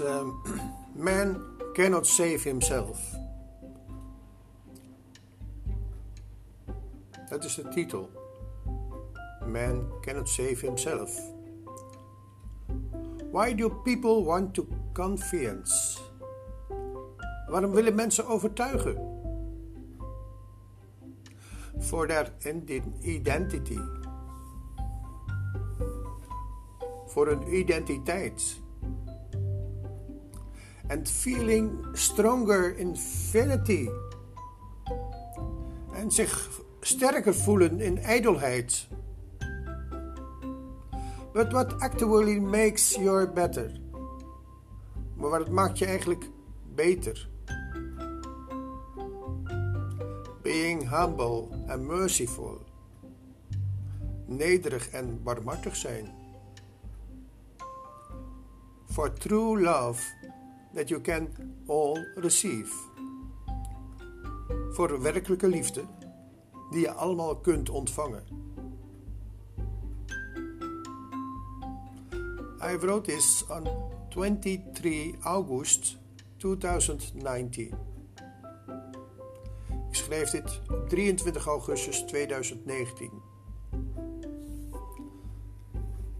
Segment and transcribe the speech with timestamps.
[0.00, 0.42] is um,
[0.94, 1.42] Man
[1.74, 2.98] Cannot Save Himself.
[7.28, 8.10] Dat is de titel.
[9.46, 11.20] Man Cannot Save Himself.
[13.30, 16.00] Why do people want to convince?
[17.46, 19.14] Waarom willen mensen overtuigen?
[21.78, 22.32] For their
[23.02, 23.80] identity.
[27.06, 28.64] Voor een identiteit.
[30.88, 33.88] And feeling stronger infinity.
[35.94, 38.88] En zich sterker voelen in ijdelheid.
[41.32, 43.70] But what actually makes you better?
[45.14, 46.30] Maar wat maakt je eigenlijk
[46.74, 47.28] beter?
[50.42, 52.64] Being humble and merciful.
[54.26, 56.14] Nederig en barmhartig zijn.
[58.84, 60.02] For true love
[60.76, 61.28] that you can
[61.66, 62.72] all receive.
[64.70, 65.84] Voor werkelijke liefde
[66.70, 68.24] die je allemaal kunt ontvangen.
[72.62, 73.68] I wrote this on
[74.08, 75.98] 23 August
[76.36, 77.74] 2019.
[79.88, 83.10] Ik schreef dit op 23 augustus 2019.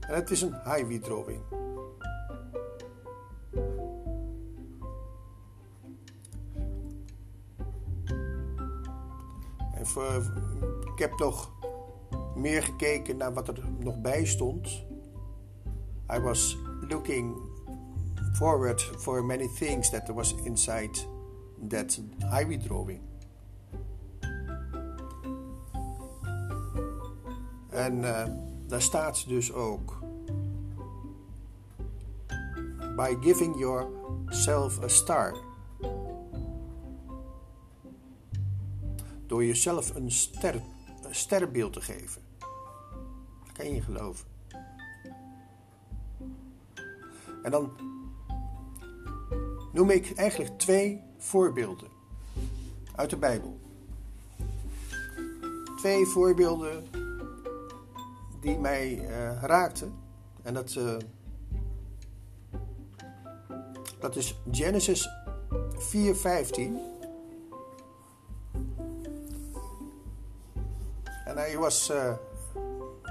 [0.00, 1.63] En het is een highway drawing.
[9.96, 10.32] En voor,
[10.92, 11.50] ik heb nog
[12.34, 14.84] meer gekeken naar wat er nog bij stond.
[16.12, 16.56] I was
[16.88, 17.36] looking
[18.32, 20.98] forward for many things that was inside
[21.68, 23.00] that highway drawing.
[27.70, 28.24] En uh,
[28.66, 29.98] daar staat dus ook:
[32.96, 35.43] By giving yourself a star.
[39.34, 40.62] Door jezelf een, ster,
[41.02, 42.22] een sterrenbeeld te geven.
[43.44, 44.26] Dat kan je geloven.
[47.42, 47.70] En dan
[49.72, 51.88] noem ik eigenlijk twee voorbeelden
[52.94, 53.58] uit de Bijbel.
[55.76, 56.84] Twee voorbeelden
[58.40, 59.94] die mij uh, raakten.
[60.42, 60.96] En dat, uh,
[63.98, 65.08] dat is Genesis
[65.78, 66.93] 4:15.
[71.34, 72.16] And I was uh,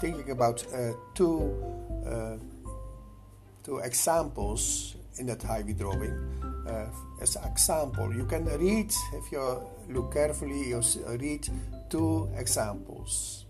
[0.00, 0.64] thinking about
[1.16, 1.50] two
[3.64, 6.14] two examples in that highway drawing.
[6.64, 6.86] Uh,
[7.20, 10.80] as an example, you can read, if you look carefully, you
[11.18, 11.48] read
[11.90, 13.46] two examples.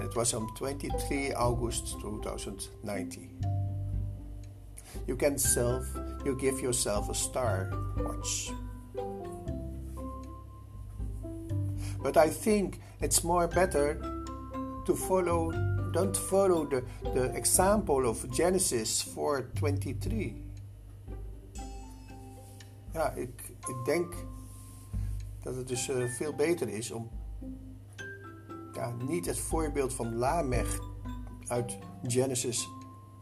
[0.00, 3.28] It was on 23 August 2019.
[5.06, 5.84] You can self,
[6.24, 8.52] you give yourself a star watch.
[12.02, 13.98] But I think it's more better
[14.84, 15.52] to follow
[15.92, 16.82] don't follow the,
[17.14, 20.32] the example of Genesis 4:23.
[22.92, 24.14] Ja, ik, ik denk
[25.42, 27.10] dat het dus uh, veel beter is om
[28.72, 30.78] ja, niet het voorbeeld van Lamech
[31.46, 32.68] uit Genesis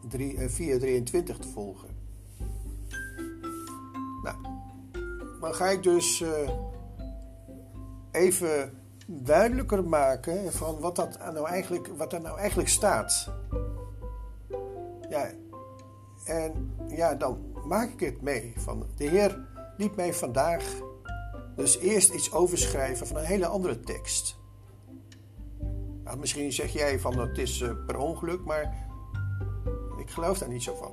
[0.07, 1.03] 3, uh, 4:23
[1.39, 1.89] te volgen.
[4.23, 4.37] Nou,
[5.41, 6.49] dan ga ik dus uh,
[8.11, 8.73] even
[9.05, 13.31] duidelijker maken van wat, dat nou eigenlijk, wat er nou eigenlijk staat.
[15.09, 15.31] Ja,
[16.25, 18.53] en ja, dan maak ik het mee.
[18.57, 20.63] Van de Heer liet mij vandaag
[21.55, 24.39] dus eerst iets overschrijven van een hele andere tekst.
[26.03, 28.87] Nou, misschien zeg jij van het is uh, per ongeluk, maar
[29.99, 30.91] ik geloof daar niet zo van.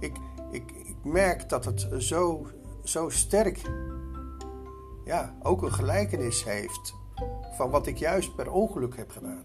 [0.00, 0.16] Ik,
[0.50, 2.46] ik, ik merk dat het zo,
[2.84, 3.60] zo sterk
[5.06, 6.94] ja, ook een gelijkenis heeft
[7.56, 9.44] van wat ik juist per ongeluk heb gedaan.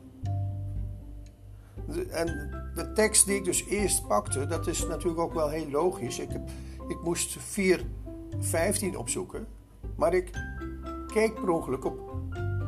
[2.09, 2.27] En
[2.73, 6.19] de tekst die ik dus eerst pakte, dat is natuurlijk ook wel heel logisch.
[6.19, 6.49] Ik, heb,
[6.87, 9.47] ik moest 4:15 opzoeken,
[9.95, 10.31] maar ik
[11.07, 12.15] keek per ongeluk op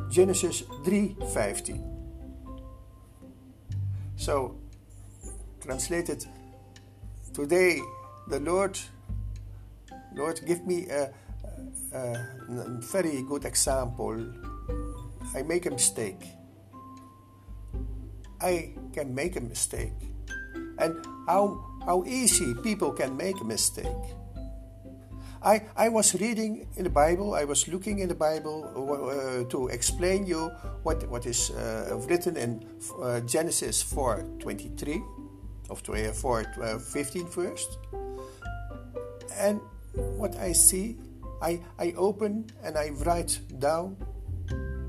[0.08, 1.74] Genesis 3:15.
[4.14, 4.58] So,
[5.58, 6.28] translated,
[7.30, 7.82] today
[8.28, 8.90] the Lord,
[10.14, 11.10] Lord, give me a,
[11.92, 12.16] a
[12.92, 14.18] very good example
[15.34, 16.22] I make a mistake.
[18.40, 19.92] I can make a mistake.
[20.78, 23.86] And how, how easy people can make a mistake.
[25.42, 29.68] I, I was reading in the Bible, I was looking in the Bible uh, to
[29.68, 30.48] explain you
[30.84, 32.64] what, what is uh, written in
[33.02, 35.02] uh, Genesis 4.23.
[35.70, 37.78] of 4, 15 first.
[39.36, 39.60] And
[39.94, 40.96] what I see,
[41.42, 43.96] I, I open and I write down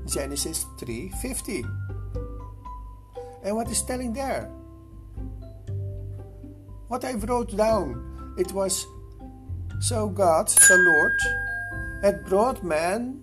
[0.06, 1.64] Genesis 3:50.
[3.44, 4.50] And what is telling there?
[6.88, 8.86] What I wrote down, it was
[9.80, 11.18] so God, the Lord,
[12.02, 13.20] had brought man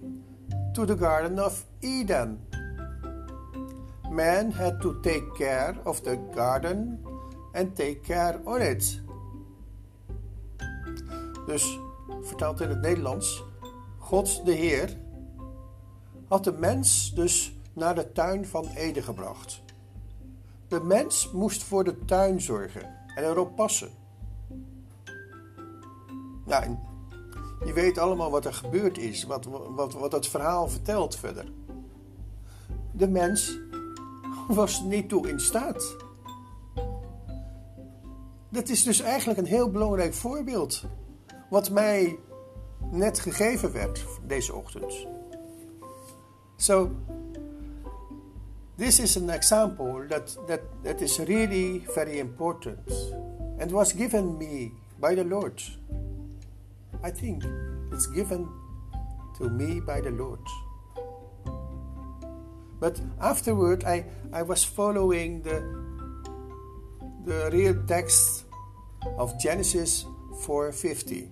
[0.75, 2.39] to the Garden of Eden.
[4.11, 6.99] Man had to take care of the garden
[7.55, 8.99] and take care on it.
[11.47, 11.65] Dus,
[12.23, 13.43] vertaald in het Nederlands,
[13.97, 14.97] God de Heer
[16.27, 19.61] had de mens dus naar de tuin van Eden gebracht.
[20.67, 22.83] De mens moest voor de tuin zorgen
[23.15, 23.89] en erop passen.
[26.45, 26.77] Nou,
[27.65, 31.45] je weet allemaal wat er gebeurd is, wat, wat, wat het verhaal vertelt verder.
[32.91, 33.57] De mens
[34.47, 35.95] was niet toe in staat.
[38.49, 40.83] Dat is dus eigenlijk een heel belangrijk voorbeeld,
[41.49, 42.19] wat mij
[42.91, 45.07] net gegeven werd deze ochtend.
[46.55, 46.89] So,
[48.75, 53.13] this is an example that, that, that is really very important
[53.59, 55.61] and was given me by the Lord.
[57.03, 57.43] I think
[57.91, 58.47] it's given
[59.37, 60.39] to me by the Lord.
[62.79, 65.63] But afterward, I, I was following the,
[67.25, 68.45] the real text
[69.17, 71.29] of Genesis 4:50.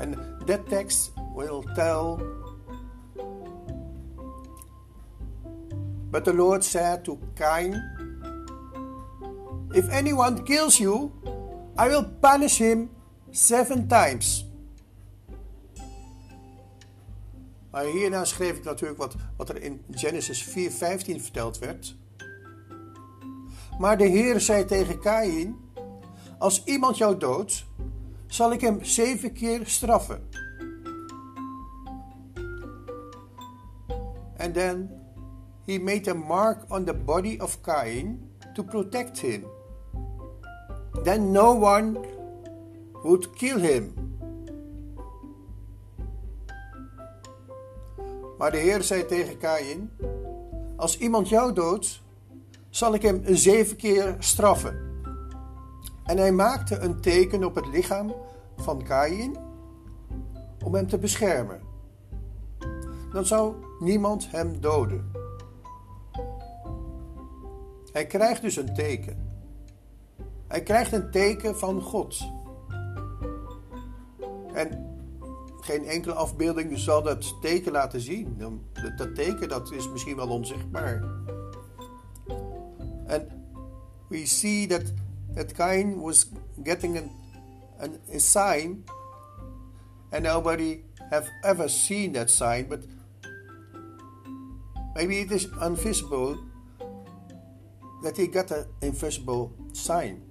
[0.00, 0.16] And
[0.46, 2.20] that text will tell
[6.12, 7.72] But the Lord said to Cain,
[9.74, 11.10] If anyone kills you,
[11.78, 12.90] I will punish him
[13.30, 14.44] seven times.
[17.70, 21.96] Maar hierna schreef ik natuurlijk wat, wat er in Genesis 4:15 verteld werd.
[23.78, 25.56] Maar de Heer zei tegen Kain:
[26.42, 27.66] Als iemand jou doodt,
[28.26, 30.28] zal ik hem zeven keer straffen.
[34.36, 34.90] And then
[35.66, 39.44] he made a mark on the body of Cain to protect him.
[41.02, 42.00] Then no one
[43.02, 43.94] would kill him.
[48.38, 49.90] Maar de Heer zei tegen Kain:
[50.76, 52.02] Als iemand jou doodt,
[52.70, 54.91] zal ik hem zeven keer straffen.
[56.04, 58.14] En hij maakte een teken op het lichaam
[58.56, 59.36] van Kain
[60.64, 61.60] om hem te beschermen.
[63.12, 65.10] Dan zou niemand hem doden.
[67.92, 69.30] Hij krijgt dus een teken.
[70.46, 72.30] Hij krijgt een teken van God.
[74.52, 74.90] En
[75.60, 78.36] geen enkele afbeelding zal dat teken laten zien.
[78.96, 81.02] Dat, teken dat is misschien wel onzichtbaar.
[83.06, 83.22] And
[84.08, 84.92] we see that
[85.34, 86.26] that Cain was
[86.62, 87.10] getting an,
[87.78, 88.84] an, a sign,
[90.12, 92.80] and nobody have ever seen that sign, but
[94.94, 96.36] maybe it is invisible
[98.02, 100.22] that he got an invisible sign.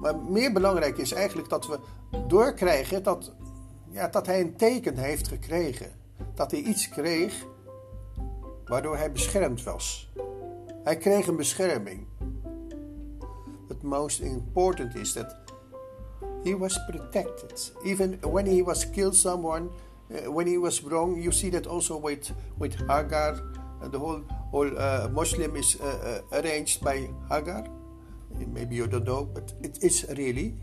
[0.00, 1.78] Maar meer belangrijk is eigenlijk dat we
[2.26, 3.34] doorkrijgen dat,
[3.90, 5.90] ja, dat hij een teken heeft gekregen.
[6.34, 7.46] Dat hij iets kreeg
[8.64, 10.12] waardoor hij beschermd was.
[10.84, 12.06] Hij kreeg een bescherming.
[13.82, 15.50] Most important is that
[16.44, 17.60] he was protected.
[17.84, 19.70] Even when he was killed someone,
[20.10, 23.40] uh, when he was wrong, you see that also with, with Hagar.
[23.82, 25.76] Uh, the whole, whole uh, Muslim is
[26.32, 27.66] arranged by Hagar.
[28.46, 30.54] Maybe you don't know, but it is really.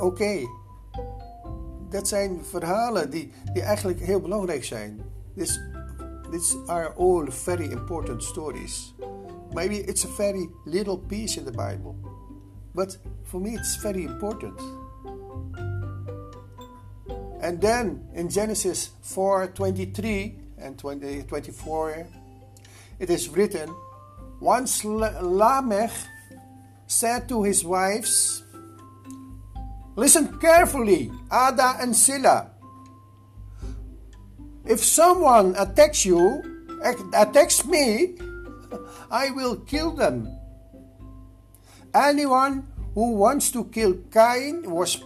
[0.00, 0.46] Okay.
[1.88, 5.00] dat zijn verhalen die, die eigenlijk heel belangrijk zijn.
[5.36, 5.60] This,
[6.30, 8.92] these are all very important stories.
[9.54, 11.96] Maybe it's a very little piece in the Bible,
[12.74, 14.60] but for me it's very important.
[17.40, 22.06] And then in Genesis 4 23 and 20, 24,
[22.98, 23.74] it is written
[24.40, 25.92] Once Lamech
[26.86, 28.42] said to his wives,
[29.96, 32.50] Listen carefully, Ada and Silla.
[34.68, 36.44] If someone attacks you,
[37.16, 38.20] attacks me,
[39.10, 40.28] I will kill them.
[41.94, 45.00] Anyone who wants to kill Cain was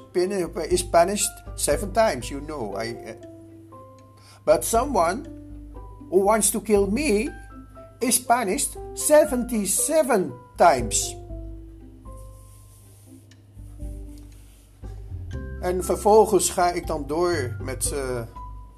[0.67, 2.75] is punished seven times, you know.
[2.75, 3.17] I,
[4.45, 5.31] but someone
[6.11, 7.31] who wants to kill me
[8.01, 11.17] is punished 77 times.
[15.61, 18.21] En vervolgens ga ik dan door met uh,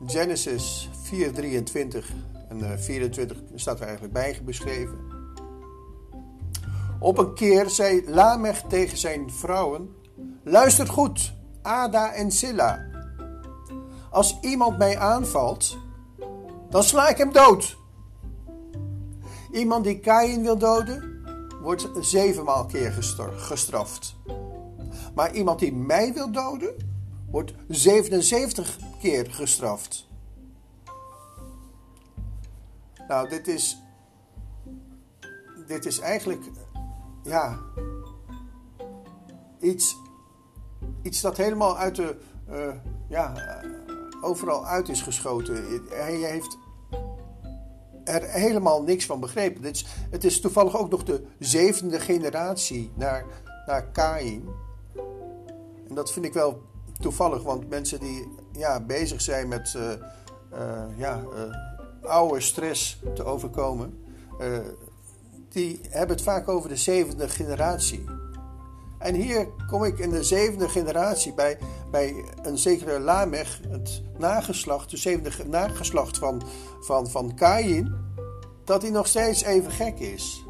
[0.07, 2.05] Genesis 4:23
[2.49, 4.99] En 24 staat er eigenlijk bij beschreven.
[7.01, 9.89] Op een keer zei Lamech tegen zijn vrouwen:
[10.43, 12.87] Luister goed, Ada en Silla.
[14.11, 15.79] Als iemand mij aanvalt,
[16.71, 17.77] dan sla ik hem dood.
[19.53, 21.23] Iemand die Kain wil doden,
[21.63, 22.93] wordt zevenmaal keer
[23.37, 24.17] gestraft.
[25.15, 26.75] Maar iemand die mij wil doden,
[27.31, 28.79] wordt 77
[29.13, 30.09] gestraft.
[33.09, 33.83] Nou, dit is.
[35.67, 36.43] Dit is eigenlijk.
[37.23, 37.59] Ja.
[39.61, 39.97] Iets.
[41.03, 42.17] Iets dat helemaal uit de.
[42.51, 42.75] Uh,
[43.09, 43.33] ja.
[44.21, 45.83] overal uit is geschoten.
[45.89, 46.59] Hij heeft
[48.05, 49.63] er helemaal niks van begrepen.
[49.63, 53.25] Het is, het is toevallig ook nog de zevende generatie naar,
[53.67, 54.49] naar Kain.
[55.89, 56.63] En dat vind ik wel
[57.01, 59.83] toevallig, want mensen die ja, bezig zijn met uh,
[60.53, 64.05] uh, ja, uh, oude stress te overkomen,
[65.49, 68.05] die hebben het vaak over de zevende generatie.
[68.99, 71.59] En hier kom ik in de zevende generatie bij,
[71.91, 76.43] bij een zekere Lamech, het nageslacht, de zevende nageslacht van,
[76.81, 77.95] van, van Kain,
[78.65, 80.45] dat hij nog steeds even gek is.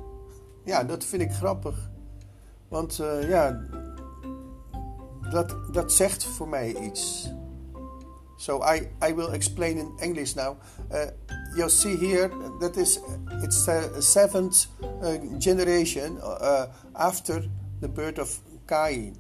[0.65, 1.91] Ja, dat vind ik grappig.
[2.69, 3.61] Want ja,
[5.31, 7.33] dat, dat zegt voor mij iets.
[8.45, 10.59] So I, I will explain in English now.
[10.93, 11.07] Uh,
[11.57, 12.29] you'll see here
[12.61, 13.01] that is
[13.43, 14.67] it's the seventh
[15.01, 17.43] uh, generation uh, after
[17.81, 18.29] the birth of
[18.69, 19.17] Cain.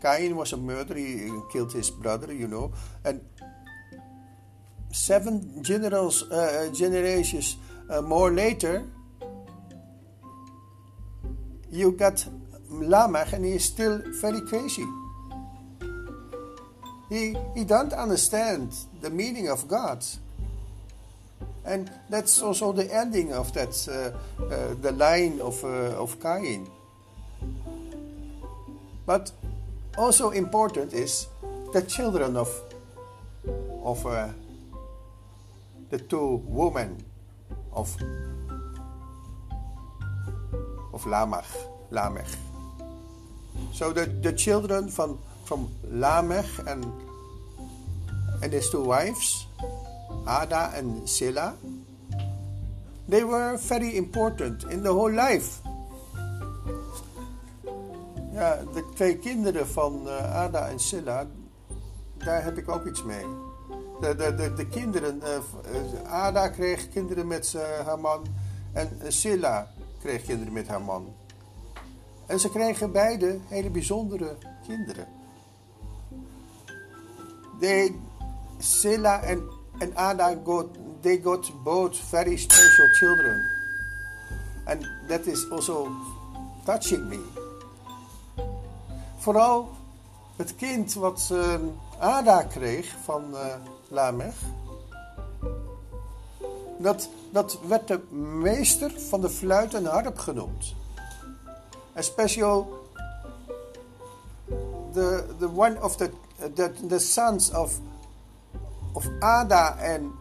[0.00, 2.72] Cain was a murderer; he killed his brother, you know,
[3.04, 3.20] and
[4.92, 7.58] seven generals, uh, generations
[7.90, 8.82] uh, more later,
[11.70, 12.24] you got
[12.70, 14.86] Lamech, and he is still very crazy.
[17.12, 20.02] He, he don't understand the meaning of God.
[21.66, 26.70] And that's also the ending of that, uh, uh, the line of, uh, of Cain.
[29.04, 29.30] But
[29.98, 31.26] also important is
[31.74, 32.48] the children of,
[33.84, 34.28] of uh,
[35.90, 37.04] the two women
[37.74, 37.94] of,
[40.94, 41.44] of Lamech.
[41.90, 42.24] Lamech.
[43.74, 46.84] So the, the children from from Lamech and,
[48.42, 49.46] and his two wives,
[50.26, 51.54] Ada and Silla,
[53.08, 55.60] they were very important in the whole life.
[58.32, 61.26] Ja, de twee kinderen van uh, Ada en Silla,
[62.16, 63.24] daar heb ik ook iets mee.
[64.00, 68.26] De, de, de, de kinderen, uh, Ada kreeg kinderen met haar man
[68.72, 69.68] en Silla
[70.00, 71.14] kreeg kinderen met haar man.
[72.26, 75.06] En ze kregen beide hele bijzondere kinderen.
[77.62, 77.94] They
[78.58, 79.42] Sela and,
[79.80, 80.66] and Ada got
[81.02, 83.38] they got both very special children.
[84.66, 85.90] And that is also
[86.66, 87.18] touching me.
[89.18, 89.68] Vooral
[90.36, 91.54] het kind wat uh,
[91.98, 93.54] Ada kreeg van uh,
[93.88, 94.34] Lamech.
[96.78, 98.00] Dat, dat werd de
[98.42, 100.74] meester van de fluit en harp genoemd.
[101.94, 102.64] Especially
[104.92, 106.10] the, the one of the
[106.48, 107.78] the, the sons of,
[108.94, 110.12] of Ada and,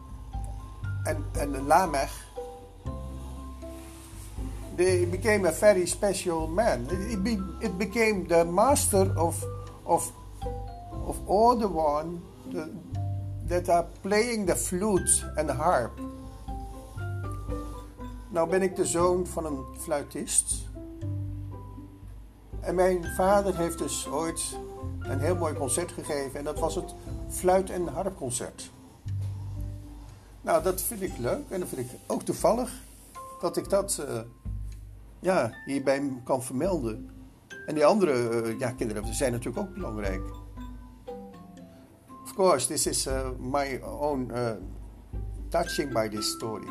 [1.07, 2.09] and, and Lamech,
[4.75, 6.87] they became a very special man.
[6.89, 9.43] It, be, it became the master of,
[9.85, 10.11] of,
[10.91, 12.69] of all the one the,
[13.47, 15.99] that are playing the flute and harp.
[18.31, 20.69] Nou ben ik de zoon van een fluitist.
[22.61, 24.57] En mijn vader heeft dus ooit
[25.03, 26.39] een heel mooi concert gegeven.
[26.39, 26.93] En dat was het
[27.29, 28.71] fluit- en harpconcert.
[30.41, 31.49] Nou, dat vind ik leuk.
[31.49, 32.71] En dat vind ik ook toevallig
[33.41, 34.19] dat ik dat uh,
[35.19, 37.09] ja, hierbij kan vermelden.
[37.65, 40.21] En die andere uh, ja, kinderen zijn natuurlijk ook belangrijk.
[42.23, 44.31] Of course, this is uh, my own
[45.49, 46.67] touching by this story.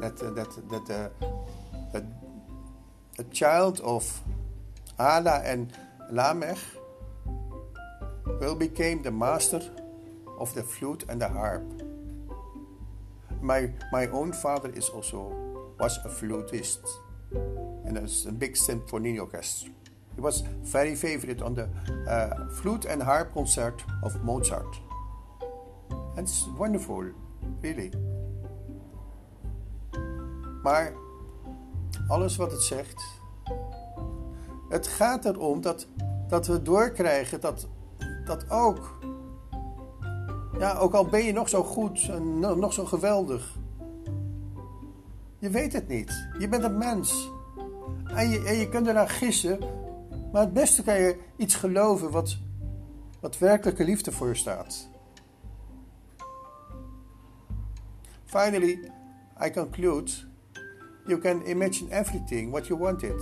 [0.00, 0.90] That, that, that
[1.94, 2.00] a,
[3.18, 4.22] a child of
[4.98, 5.72] and
[6.10, 6.58] Lamech
[8.42, 9.62] Will became the master
[10.36, 11.62] of the flute and the harp.
[13.40, 15.32] My, my own father is also
[15.78, 16.80] was a flutist
[17.32, 19.70] was a big symphony orchestra.
[20.16, 21.68] He was very favorite on the
[22.08, 24.76] uh, flute and harp concert of Mozart.
[26.16, 27.12] And it's wonderful,
[27.60, 27.92] really.
[30.62, 30.92] Maar
[32.08, 33.02] alles wat het zegt,
[34.68, 35.86] het gaat erom dat,
[36.28, 37.68] dat we doorkrijgen dat
[38.26, 38.98] dat ook.
[40.58, 43.58] Ja, ook al ben je nog zo goed en nog zo geweldig.
[45.38, 46.28] Je weet het niet.
[46.38, 47.30] Je bent een mens.
[48.06, 49.58] En je, en je kunt eraan gissen.
[50.32, 52.38] Maar het beste kan je iets geloven wat,
[53.20, 54.88] wat werkelijke liefde voor je staat.
[58.24, 58.90] Finally,
[59.46, 60.10] I conclude
[61.06, 63.20] you can imagine everything what you wanted.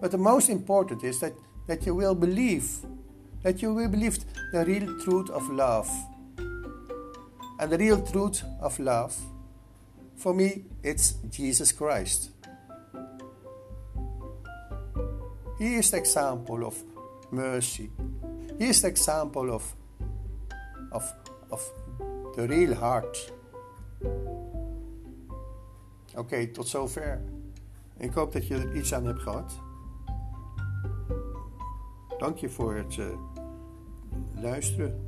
[0.00, 1.32] But the most important is that,
[1.66, 2.64] that you will believe,
[3.48, 4.18] that you will believe
[4.52, 5.88] the real truth of love.
[7.58, 9.16] And the real truth of love,
[10.16, 12.30] for me, it's Jesus Christ.
[15.58, 16.76] He is the example of
[17.30, 17.90] mercy.
[18.58, 19.74] He is the example of,
[20.92, 21.10] of,
[21.50, 21.62] of
[22.36, 23.32] the real heart.
[26.14, 27.22] Oké, tot zover.
[27.96, 29.52] Ik hoop dat je er iets aan hebt gehad.
[32.18, 33.06] Dank je voor het uh,
[34.42, 35.07] luisteren.